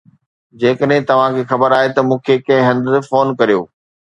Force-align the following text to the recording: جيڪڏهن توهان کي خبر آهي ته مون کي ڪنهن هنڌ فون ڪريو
جيڪڏهن 0.61 1.03
توهان 1.11 1.37
کي 1.39 1.43
خبر 1.51 1.77
آهي 1.79 1.91
ته 1.99 2.07
مون 2.09 2.23
کي 2.31 2.41
ڪنهن 2.49 2.67
هنڌ 2.91 3.07
فون 3.11 3.37
ڪريو 3.43 3.61